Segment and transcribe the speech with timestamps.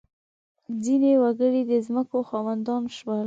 [0.83, 3.19] •ځینې وګړي د ځمکو خاوندان شول.